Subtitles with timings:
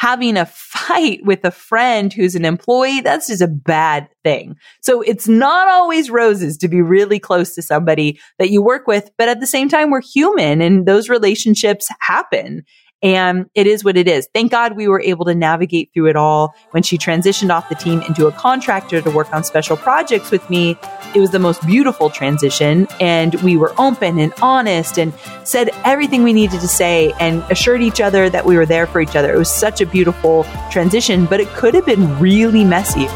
[0.00, 4.56] having a fight with a friend who's an employee, that's just a bad thing.
[4.80, 9.10] So it's not always roses to be really close to somebody that you work with,
[9.18, 12.64] but at the same time, we're human and those relationships happen.
[13.02, 14.28] And it is what it is.
[14.34, 16.54] Thank God we were able to navigate through it all.
[16.72, 20.48] When she transitioned off the team into a contractor to work on special projects with
[20.50, 20.76] me,
[21.14, 22.86] it was the most beautiful transition.
[23.00, 27.80] And we were open and honest and said everything we needed to say and assured
[27.82, 29.34] each other that we were there for each other.
[29.34, 33.06] It was such a beautiful transition, but it could have been really messy.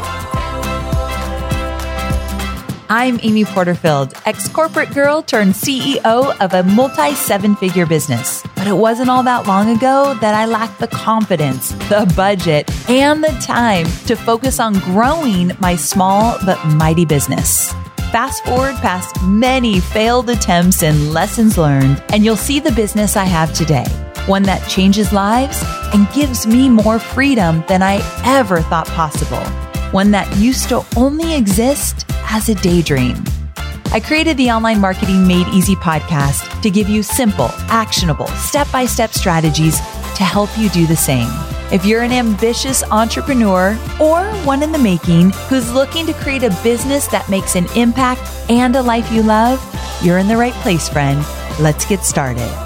[2.87, 8.43] I'm Amy Porterfield, ex corporate girl turned CEO of a multi seven figure business.
[8.65, 13.23] But it wasn't all that long ago that I lacked the confidence, the budget, and
[13.23, 17.71] the time to focus on growing my small but mighty business.
[18.11, 23.25] Fast forward past many failed attempts and lessons learned, and you'll see the business I
[23.25, 23.85] have today.
[24.25, 25.61] One that changes lives
[25.93, 29.45] and gives me more freedom than I ever thought possible.
[29.91, 33.23] One that used to only exist as a daydream.
[33.91, 38.85] I created the Online Marketing Made Easy podcast to give you simple, actionable, step by
[38.85, 41.29] step strategies to help you do the same.
[41.71, 46.57] If you're an ambitious entrepreneur or one in the making who's looking to create a
[46.63, 49.61] business that makes an impact and a life you love,
[50.03, 51.25] you're in the right place, friend.
[51.59, 52.64] Let's get started.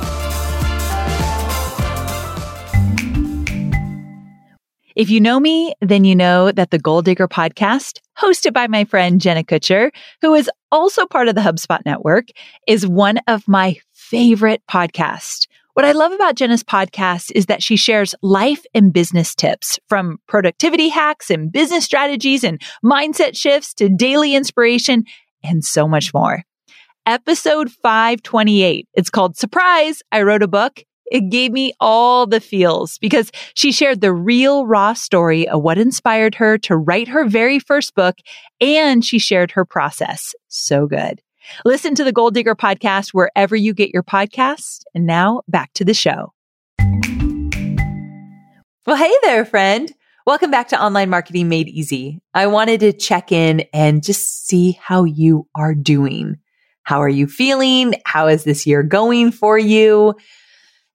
[4.99, 8.83] If you know me, then you know that the Goal Digger podcast, hosted by my
[8.83, 12.25] friend Jenna Kutcher, who is also part of the HubSpot network,
[12.67, 15.47] is one of my favorite podcasts.
[15.71, 20.17] What I love about Jenna's podcast is that she shares life and business tips from
[20.27, 25.05] productivity hacks and business strategies and mindset shifts to daily inspiration
[25.41, 26.43] and so much more.
[27.05, 28.85] Episode 528.
[28.95, 30.01] It's called Surprise.
[30.11, 34.65] I wrote a book it gave me all the feels because she shared the real
[34.65, 38.17] raw story of what inspired her to write her very first book
[38.61, 40.33] and she shared her process.
[40.47, 41.21] So good.
[41.65, 44.83] Listen to the Goal Digger podcast wherever you get your podcasts.
[44.93, 46.33] And now back to the show.
[48.85, 49.91] Well, hey there, friend.
[50.27, 52.21] Welcome back to Online Marketing Made Easy.
[52.35, 56.37] I wanted to check in and just see how you are doing.
[56.83, 57.95] How are you feeling?
[58.05, 60.15] How is this year going for you?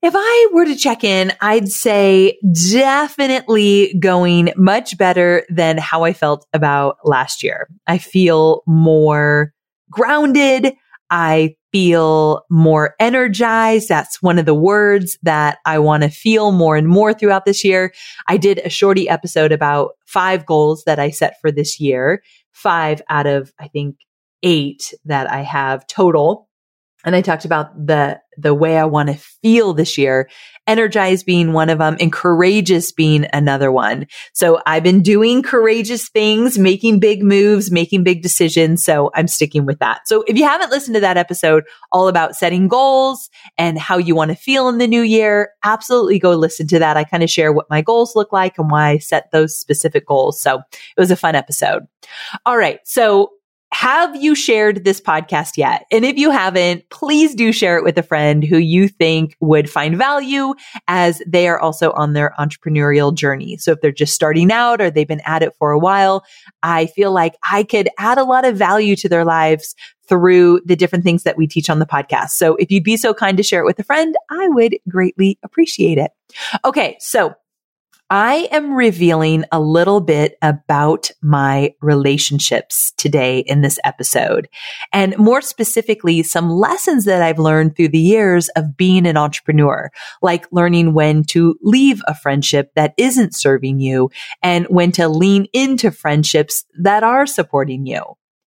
[0.05, 2.39] If I were to check in, I'd say
[2.71, 7.71] definitely going much better than how I felt about last year.
[7.87, 9.55] I feel more
[9.91, 10.75] grounded.
[11.09, 13.89] I feel more energized.
[13.89, 17.65] That's one of the words that I want to feel more and more throughout this
[17.65, 17.95] year.
[18.29, 22.23] I did a shorty episode about five goals that I set for this year,
[22.53, 23.97] five out of, I think,
[24.43, 26.47] eight that I have total.
[27.05, 30.29] And I talked about the, the way I want to feel this year,
[30.67, 34.07] energized being one of them and courageous being another one.
[34.33, 38.83] So I've been doing courageous things, making big moves, making big decisions.
[38.83, 40.09] So I'm sticking with that.
[40.09, 43.29] So if you haven't listened to that episode all about setting goals
[43.59, 46.97] and how you want to feel in the new year, absolutely go listen to that.
[46.97, 50.07] I kind of share what my goals look like and why I set those specific
[50.07, 50.41] goals.
[50.41, 51.83] So it was a fun episode.
[52.47, 52.81] All right.
[52.85, 53.33] So
[53.75, 55.85] have you shared this podcast yet?
[55.91, 59.69] And if you haven't, please do share it with a friend who you think would
[59.69, 60.55] find value
[60.87, 63.57] as they are also on their entrepreneurial journey.
[63.57, 66.25] So if they're just starting out or they've been at it for a while,
[66.63, 69.75] I feel like I could add a lot of value to their lives
[70.09, 72.31] through the different things that we teach on the podcast.
[72.31, 75.37] So if you'd be so kind to share it with a friend, I would greatly
[75.43, 76.13] appreciate it.
[76.65, 76.97] Okay.
[77.01, 77.35] So
[78.11, 84.47] I am revealing a little bit about my relationships today in this episode.
[84.93, 89.91] And more specifically, some lessons that I've learned through the years of being an entrepreneur,
[90.21, 94.11] like learning when to leave a friendship that isn't serving you
[94.43, 98.03] and when to lean into friendships that are supporting you.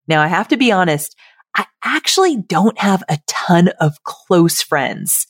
[0.07, 1.15] Now, I have to be honest.
[1.55, 5.25] I actually don't have a ton of close friends.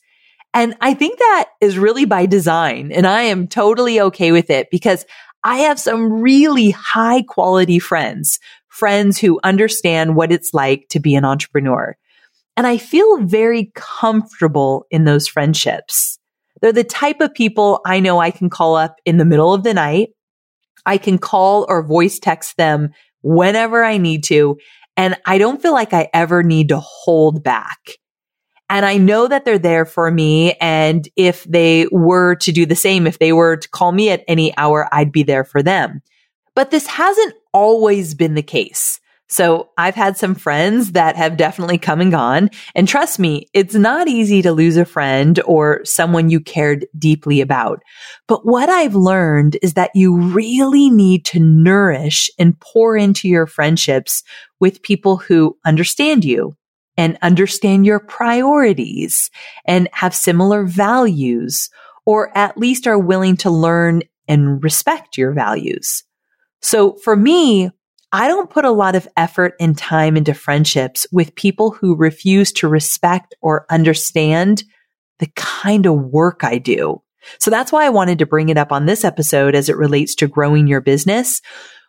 [0.54, 2.90] And I think that is really by design.
[2.92, 5.04] And I am totally okay with it because
[5.44, 11.14] I have some really high quality friends, friends who understand what it's like to be
[11.14, 11.96] an entrepreneur.
[12.56, 16.18] And I feel very comfortable in those friendships.
[16.60, 19.62] They're the type of people I know I can call up in the middle of
[19.62, 20.08] the night.
[20.84, 22.90] I can call or voice text them
[23.22, 24.58] whenever I need to.
[24.96, 27.78] And I don't feel like I ever need to hold back.
[28.70, 30.52] And I know that they're there for me.
[30.60, 34.24] And if they were to do the same, if they were to call me at
[34.28, 36.02] any hour, I'd be there for them.
[36.54, 39.00] But this hasn't always been the case.
[39.30, 42.48] So I've had some friends that have definitely come and gone.
[42.74, 47.42] And trust me, it's not easy to lose a friend or someone you cared deeply
[47.42, 47.82] about.
[48.26, 53.46] But what I've learned is that you really need to nourish and pour into your
[53.46, 54.22] friendships
[54.60, 56.54] with people who understand you
[56.98, 59.30] and understand your priorities
[59.64, 61.70] and have similar values
[62.04, 66.04] or at least are willing to learn and respect your values.
[66.60, 67.70] So for me,
[68.10, 72.52] I don't put a lot of effort and time into friendships with people who refuse
[72.52, 74.64] to respect or understand
[75.18, 77.02] the kind of work I do.
[77.38, 80.14] So that's why I wanted to bring it up on this episode as it relates
[80.16, 81.42] to growing your business.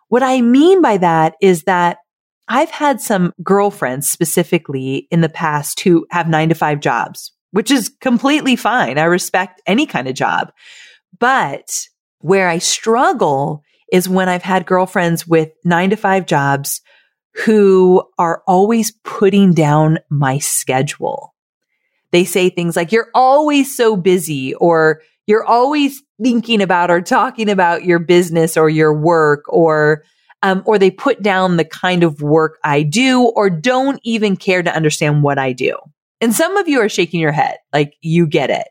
[0.10, 2.00] What I mean by that is that
[2.50, 7.70] I've had some girlfriends specifically in the past who have nine to five jobs, which
[7.70, 8.98] is completely fine.
[8.98, 10.52] I respect any kind of job.
[11.20, 11.80] But
[12.20, 16.82] where I struggle is when I've had girlfriends with nine to five jobs
[17.46, 21.36] who are always putting down my schedule.
[22.12, 27.50] They say things like, you're always so busy or you're always thinking about or talking
[27.50, 30.04] about your business or your work or,
[30.42, 34.64] um, or they put down the kind of work I do or don't even care
[34.64, 35.78] to understand what I do.
[36.22, 38.68] And some of you are shaking your head like you get it.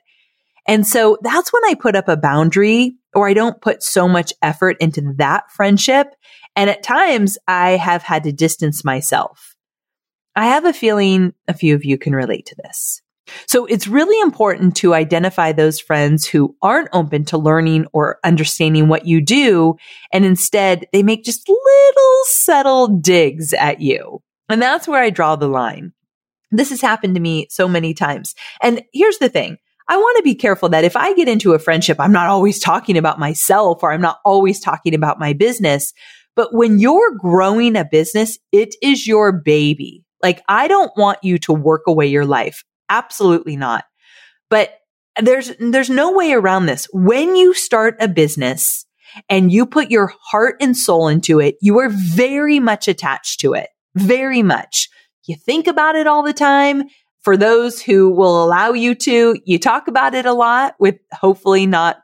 [0.67, 4.33] And so that's when I put up a boundary or I don't put so much
[4.43, 6.15] effort into that friendship.
[6.55, 9.57] And at times I have had to distance myself.
[10.37, 13.03] I have a feeling a few of you can relate to this.
[13.47, 18.89] So it's really important to identify those friends who aren't open to learning or understanding
[18.89, 19.77] what you do.
[20.13, 24.23] And instead they make just little subtle digs at you.
[24.49, 25.93] And that's where I draw the line.
[26.51, 28.35] This has happened to me so many times.
[28.63, 29.59] And here's the thing.
[29.89, 32.59] I want to be careful that if I get into a friendship, I'm not always
[32.59, 35.93] talking about myself or I'm not always talking about my business.
[36.37, 40.05] But when you're growing a business, it is your baby.
[40.23, 42.65] Like I don't want you to work away your life.
[42.89, 43.85] Absolutely not.
[44.51, 44.79] But
[45.21, 46.87] there's, there's no way around this.
[46.93, 48.87] When you start a business
[49.29, 53.55] and you put your heart and soul into it, you are very much attached to
[53.55, 53.69] it.
[53.95, 54.89] Very much.
[55.27, 56.85] You think about it all the time
[57.21, 61.67] for those who will allow you to, you talk about it a lot with hopefully
[61.67, 61.99] not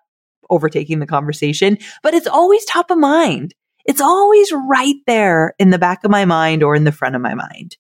[0.51, 3.55] overtaking the conversation, but it's always top of mind.
[3.87, 7.23] It's always right there in the back of my mind or in the front of
[7.23, 7.77] my mind.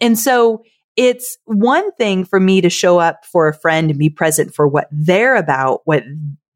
[0.00, 0.62] And so
[0.98, 4.66] it's one thing for me to show up for a friend and be present for
[4.66, 6.02] what they're about, what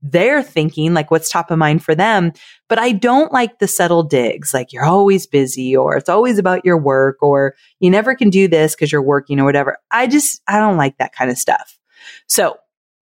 [0.03, 2.33] they're thinking, like what's top of mind for them.
[2.69, 6.65] But I don't like the subtle digs, like you're always busy or it's always about
[6.65, 9.79] your work or you never can do this because you're working or whatever.
[9.93, 11.79] I just, I don't like that kind of stuff.
[12.27, 12.56] So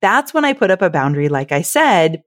[0.02, 2.25] that's when I put up a boundary, like I said,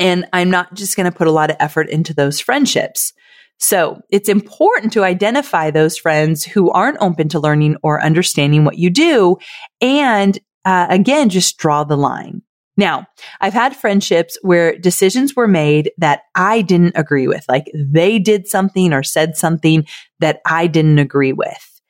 [0.00, 3.12] and I'm not just going to put a lot of effort into those friendships.
[3.58, 8.78] So it's important to identify those friends who aren't open to learning or understanding what
[8.78, 9.36] you do.
[9.80, 12.42] And uh, again, just draw the line.
[12.76, 13.06] Now,
[13.40, 18.48] I've had friendships where decisions were made that I didn't agree with, like they did
[18.48, 19.86] something or said something
[20.20, 21.80] that I didn't agree with.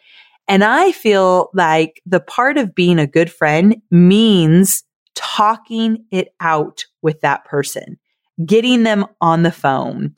[0.49, 4.83] And I feel like the part of being a good friend means
[5.15, 7.99] talking it out with that person,
[8.45, 10.17] getting them on the phone,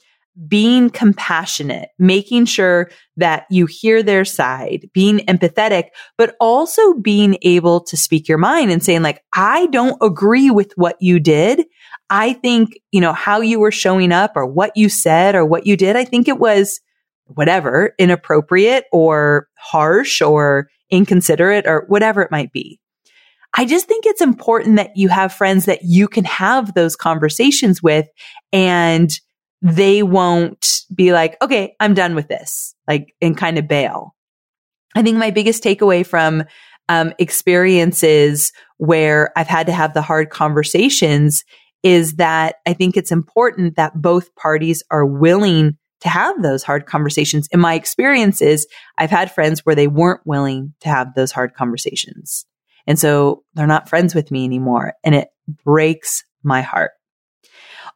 [0.49, 5.89] being compassionate, making sure that you hear their side, being empathetic,
[6.19, 10.73] but also being able to speak your mind and saying like, I don't agree with
[10.77, 11.65] what you did.
[12.11, 15.67] I think, you know, how you were showing up or what you said or what
[15.67, 15.95] you did.
[15.97, 16.81] I think it was
[17.27, 22.81] whatever inappropriate or harsh or inconsiderate or whatever it might be.
[23.57, 27.81] I just think it's important that you have friends that you can have those conversations
[27.81, 28.07] with
[28.53, 29.11] and
[29.65, 34.15] they won't be like, okay, I'm done with this, like, and kind of bail.
[34.95, 36.45] I think my biggest takeaway from
[36.91, 41.45] um, experiences where I've had to have the hard conversations
[41.83, 46.85] is that I think it's important that both parties are willing to have those hard
[46.85, 47.49] conversations.
[47.51, 48.67] In my experiences,
[48.99, 52.45] I've had friends where they weren't willing to have those hard conversations.
[52.87, 54.93] And so they're not friends with me anymore.
[55.03, 55.29] And it
[55.65, 56.91] breaks my heart.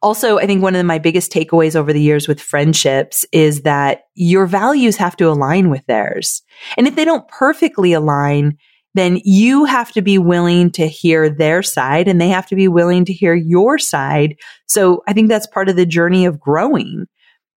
[0.01, 4.03] Also, I think one of my biggest takeaways over the years with friendships is that
[4.15, 6.41] your values have to align with theirs.
[6.77, 8.57] And if they don't perfectly align,
[8.95, 12.67] then you have to be willing to hear their side and they have to be
[12.67, 14.35] willing to hear your side.
[14.67, 17.05] So I think that's part of the journey of growing.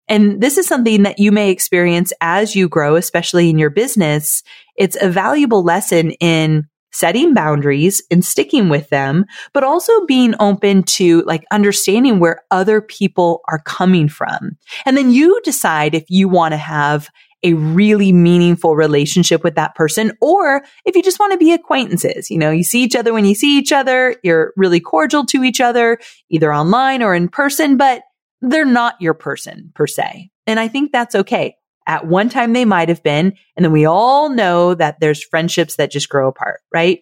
[0.08, 4.44] And this is something that you may experience as you grow, especially in your business.
[4.76, 10.84] It's a valuable lesson in setting boundaries and sticking with them, but also being open
[10.84, 14.58] to like understanding where other people are coming from.
[14.86, 17.10] And then you decide if you want to have
[17.44, 22.30] a really meaningful relationship with that person, or if you just want to be acquaintances,
[22.30, 25.44] you know, you see each other when you see each other, you're really cordial to
[25.44, 25.98] each other,
[26.30, 28.04] either online or in person, but
[28.42, 30.30] they're not your person per se.
[30.46, 31.56] And I think that's okay.
[31.88, 33.34] At one time they might have been.
[33.56, 37.02] And then we all know that there's friendships that just grow apart, right?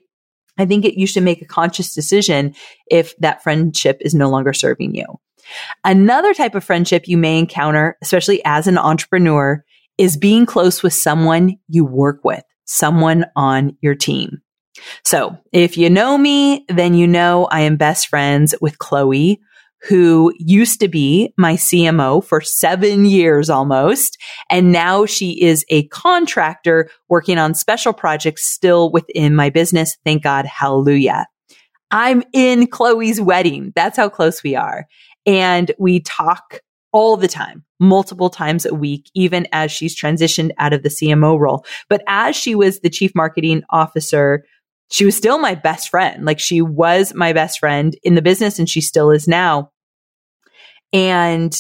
[0.58, 2.54] I think it, you should make a conscious decision
[2.88, 5.06] if that friendship is no longer serving you.
[5.84, 9.64] Another type of friendship you may encounter, especially as an entrepreneur,
[9.98, 14.42] is being close with someone you work with, someone on your team.
[15.04, 19.42] So if you know me, then you know I am best friends with Chloe,
[19.88, 24.18] who used to be my CMO for seven years almost.
[24.50, 29.98] And now she is a contractor working on special projects still within my business.
[30.04, 30.46] Thank God.
[30.46, 31.28] Hallelujah.
[31.92, 33.72] I'm in Chloe's wedding.
[33.76, 34.86] That's how close we are.
[35.26, 36.60] And we talk
[36.92, 41.40] all the time, multiple times a week, even as she's transitioned out of the CMO
[41.40, 41.66] role.
[41.88, 44.44] But as she was the chief marketing officer,
[44.92, 46.26] she was still my best friend.
[46.26, 49.72] Like she was my best friend in the business and she still is now.
[50.92, 51.56] And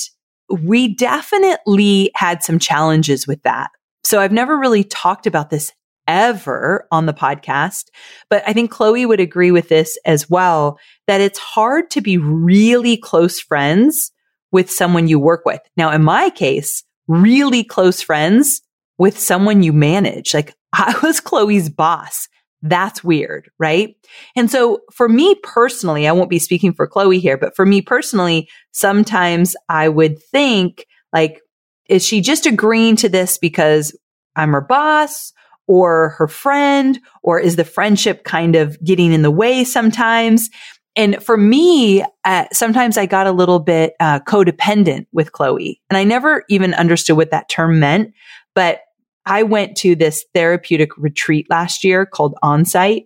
[0.49, 3.69] we definitely had some challenges with that.
[4.03, 5.71] So I've never really talked about this
[6.07, 7.85] ever on the podcast,
[8.31, 12.17] but I think Chloe would agree with this as well that it's hard to be
[12.17, 14.11] really close friends
[14.51, 15.61] with someone you work with.
[15.77, 18.61] Now, in my case, really close friends
[18.97, 20.33] with someone you manage.
[20.33, 22.27] Like I was Chloe's boss.
[22.61, 23.95] That's weird, right?
[24.35, 27.81] And so for me personally, I won't be speaking for Chloe here, but for me
[27.81, 31.41] personally, sometimes I would think like,
[31.87, 33.97] is she just agreeing to this because
[34.35, 35.33] I'm her boss
[35.67, 40.49] or her friend, or is the friendship kind of getting in the way sometimes?
[40.95, 45.97] And for me, uh, sometimes I got a little bit uh, codependent with Chloe, and
[45.97, 48.13] I never even understood what that term meant.
[48.55, 48.81] But
[49.29, 53.05] I went to this therapeutic retreat last year called Onsite,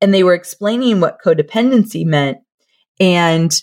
[0.00, 2.38] and they were explaining what codependency meant.
[2.98, 3.54] And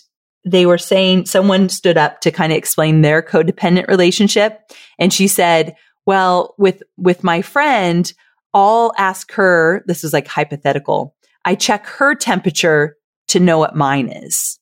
[0.46, 4.58] they were saying someone stood up to kind of explain their codependent relationship.
[4.98, 8.10] And she said, well, with, with my friend,
[8.54, 11.14] I'll ask her, this is like hypothetical.
[11.44, 12.96] I check her temperature
[13.28, 14.58] to know what mine is.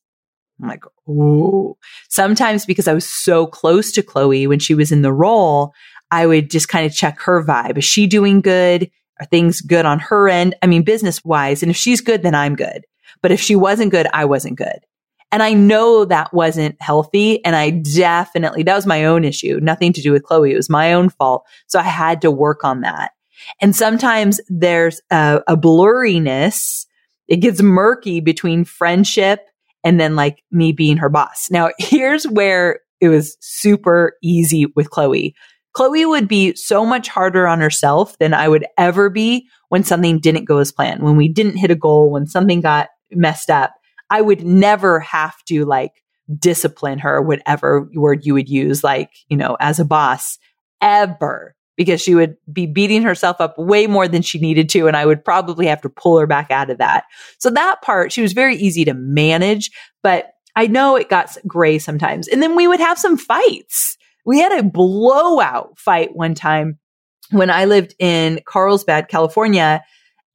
[0.60, 1.76] I'm like, oh,
[2.08, 5.72] sometimes because I was so close to Chloe when she was in the role,
[6.12, 7.78] I would just kind of check her vibe.
[7.78, 8.90] Is she doing good?
[9.18, 10.54] Are things good on her end?
[10.62, 11.62] I mean, business wise.
[11.62, 12.84] And if she's good, then I'm good.
[13.22, 14.80] But if she wasn't good, I wasn't good.
[15.32, 17.42] And I know that wasn't healthy.
[17.44, 20.52] And I definitely, that was my own issue, nothing to do with Chloe.
[20.52, 21.46] It was my own fault.
[21.66, 23.12] So I had to work on that.
[23.60, 26.86] And sometimes there's a, a blurriness.
[27.26, 29.40] It gets murky between friendship
[29.82, 31.50] and then like me being her boss.
[31.50, 35.34] Now, here's where it was super easy with Chloe.
[35.72, 40.18] Chloe would be so much harder on herself than I would ever be when something
[40.18, 43.72] didn't go as planned, when we didn't hit a goal, when something got messed up.
[44.10, 46.02] I would never have to like
[46.38, 50.38] discipline her, whatever word you would use, like, you know, as a boss
[50.80, 54.86] ever because she would be beating herself up way more than she needed to.
[54.86, 57.04] And I would probably have to pull her back out of that.
[57.38, 59.70] So that part, she was very easy to manage,
[60.02, 62.28] but I know it got gray sometimes.
[62.28, 63.96] And then we would have some fights.
[64.24, 66.78] We had a blowout fight one time
[67.30, 69.82] when I lived in Carlsbad, California,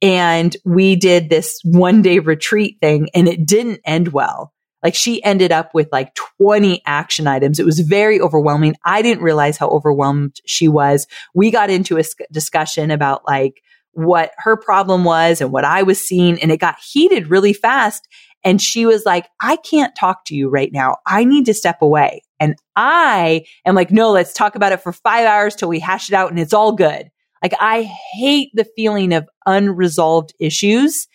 [0.02, 4.52] and we did this one day retreat thing and it didn't end well.
[4.82, 7.58] Like she ended up with like 20 action items.
[7.58, 8.76] It was very overwhelming.
[8.84, 11.08] I didn't realize how overwhelmed she was.
[11.34, 13.60] We got into a discussion about like
[13.92, 18.06] what her problem was and what I was seeing and it got heated really fast.
[18.44, 20.96] And she was like, I can't talk to you right now.
[21.06, 22.22] I need to step away.
[22.40, 26.08] And I am like, no, let's talk about it for five hours till we hash
[26.08, 27.10] it out and it's all good.
[27.42, 31.08] Like I hate the feeling of unresolved issues,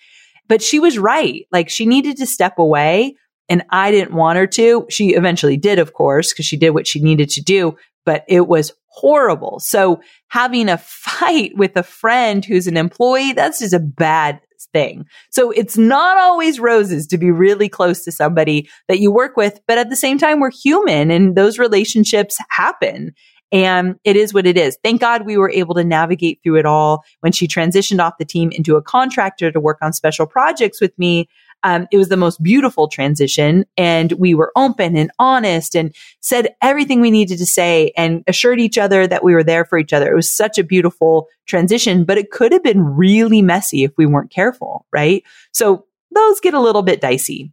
[0.47, 1.45] but she was right.
[1.51, 3.15] Like she needed to step away
[3.49, 4.85] and I didn't want her to.
[4.89, 7.75] She eventually did, of course, because she did what she needed to do,
[8.05, 9.59] but it was horrible.
[9.59, 14.39] So having a fight with a friend who's an employee, that's just a bad
[14.71, 15.05] thing.
[15.31, 19.59] So it's not always roses to be really close to somebody that you work with,
[19.67, 23.13] but at the same time, we're human and those relationships happen.
[23.51, 24.77] And it is what it is.
[24.83, 27.03] Thank God we were able to navigate through it all.
[27.19, 30.97] When she transitioned off the team into a contractor to work on special projects with
[30.97, 31.29] me,
[31.63, 36.55] um, it was the most beautiful transition and we were open and honest and said
[36.61, 39.93] everything we needed to say and assured each other that we were there for each
[39.93, 40.11] other.
[40.11, 44.05] It was such a beautiful transition, but it could have been really messy if we
[44.05, 45.23] weren't careful, right?
[45.51, 47.51] So those get a little bit dicey.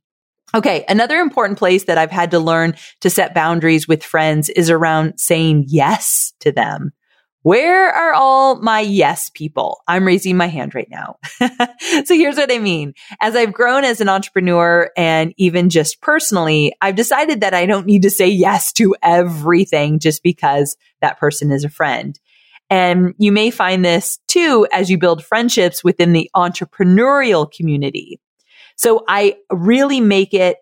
[0.54, 0.84] Okay.
[0.88, 5.18] Another important place that I've had to learn to set boundaries with friends is around
[5.18, 6.92] saying yes to them.
[7.42, 9.80] Where are all my yes people?
[9.88, 11.16] I'm raising my hand right now.
[12.04, 12.92] so here's what I mean.
[13.20, 17.86] As I've grown as an entrepreneur and even just personally, I've decided that I don't
[17.86, 22.18] need to say yes to everything just because that person is a friend.
[22.68, 28.20] And you may find this too as you build friendships within the entrepreneurial community.
[28.76, 30.58] So I really make it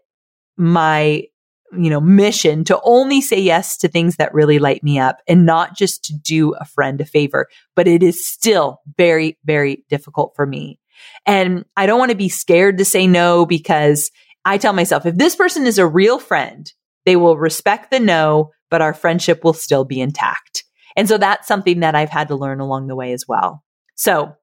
[0.57, 1.25] my
[1.73, 5.45] you know, mission to only say yes to things that really light me up and
[5.45, 7.47] not just to do a friend a favor.
[7.77, 10.79] But it is still very, very difficult for me.
[11.27, 14.11] And I don't want to be scared to say no because
[14.45, 16.73] I tell myself if this person is a real friend,
[17.05, 20.65] they will respect the no, but our friendship will still be intact.
[20.97, 23.63] And so that's something that I've had to learn along the way as well.
[23.95, 24.35] So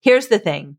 [0.00, 0.76] here's the thing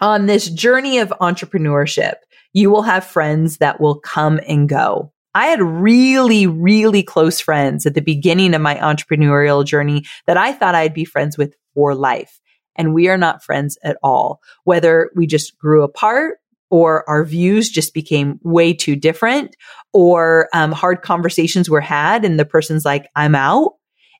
[0.00, 2.14] on this journey of entrepreneurship,
[2.52, 5.12] you will have friends that will come and go.
[5.34, 10.52] I had really, really close friends at the beginning of my entrepreneurial journey that I
[10.52, 12.40] thought I'd be friends with for life.
[12.76, 14.40] And we are not friends at all.
[14.64, 16.38] Whether we just grew apart
[16.70, 19.56] or our views just became way too different
[19.92, 23.72] or um, hard conversations were had and the person's like, I'm out.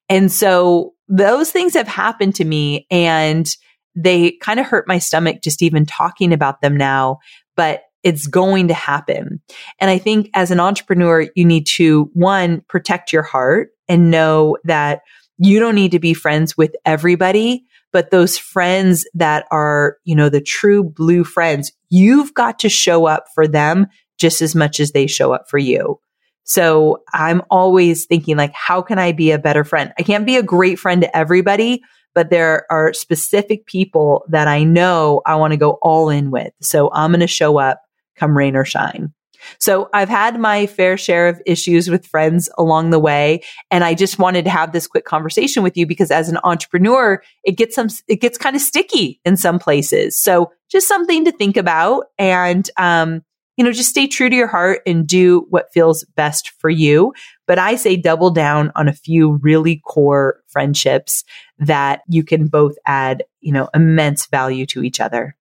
[0.09, 3.47] And so those things have happened to me and
[3.95, 7.19] they kind of hurt my stomach just even talking about them now.
[7.57, 9.41] But it's going to happen.
[9.79, 14.57] And I think as an entrepreneur, you need to one, protect your heart and know
[14.65, 15.03] that
[15.39, 20.29] you don't need to be friends with everybody, but those friends that are, you know,
[20.29, 23.87] the true blue friends, you've got to show up for them
[24.19, 25.99] just as much as they show up for you.
[26.45, 29.93] So I'm always thinking like, how can I be a better friend?
[29.99, 31.83] I can't be a great friend to everybody,
[32.15, 36.53] but there are specific people that I know I want to go all in with.
[36.61, 37.83] So I'm going to show up
[38.23, 39.13] come rain or shine.
[39.59, 43.43] So I've had my fair share of issues with friends along the way.
[43.73, 47.21] And I just wanted to have this quick conversation with you because as an entrepreneur,
[47.43, 50.21] it gets some, it gets kind of sticky in some places.
[50.21, 53.23] So just something to think about and, um,
[53.57, 57.13] you know, just stay true to your heart and do what feels best for you.
[57.49, 61.25] But I say double down on a few really core friendships
[61.59, 65.37] that you can both add, you know, immense value to each other.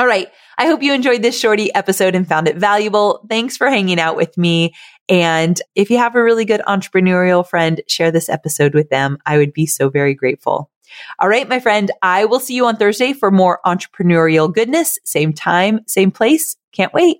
[0.00, 0.28] All right.
[0.56, 3.22] I hope you enjoyed this shorty episode and found it valuable.
[3.28, 4.72] Thanks for hanging out with me.
[5.10, 9.18] And if you have a really good entrepreneurial friend, share this episode with them.
[9.26, 10.70] I would be so very grateful.
[11.18, 14.98] All right, my friend, I will see you on Thursday for more entrepreneurial goodness.
[15.04, 16.56] Same time, same place.
[16.72, 17.18] Can't wait.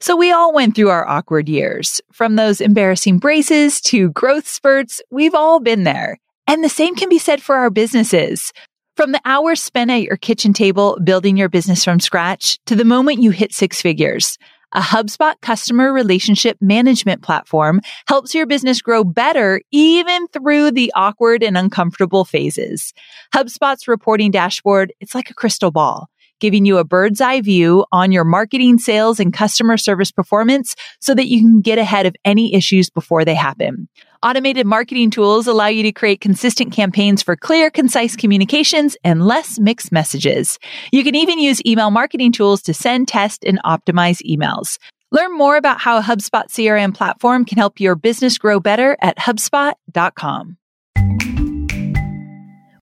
[0.00, 2.00] So we all went through our awkward years.
[2.14, 6.18] From those embarrassing braces to growth spurts, we've all been there.
[6.46, 8.54] And the same can be said for our businesses.
[8.98, 12.84] From the hours spent at your kitchen table building your business from scratch to the
[12.84, 14.38] moment you hit six figures,
[14.72, 21.44] a HubSpot customer relationship management platform helps your business grow better even through the awkward
[21.44, 22.92] and uncomfortable phases.
[23.32, 26.08] HubSpot's reporting dashboard, it's like a crystal ball
[26.40, 31.14] giving you a bird's eye view on your marketing, sales, and customer service performance so
[31.14, 33.88] that you can get ahead of any issues before they happen.
[34.22, 39.60] Automated marketing tools allow you to create consistent campaigns for clear, concise communications and less
[39.60, 40.58] mixed messages.
[40.92, 44.78] You can even use email marketing tools to send, test, and optimize emails.
[45.10, 49.16] Learn more about how a HubSpot CRM platform can help your business grow better at
[49.16, 50.58] HubSpot.com.